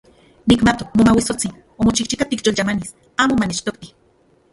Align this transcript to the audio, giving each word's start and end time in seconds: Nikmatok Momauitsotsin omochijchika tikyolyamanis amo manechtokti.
Nikmatok 0.51 0.89
Momauitsotsin 1.01 1.51
omochijchika 1.81 2.27
tikyolyamanis 2.31 2.89
amo 3.21 3.33
manechtokti. 3.41 3.87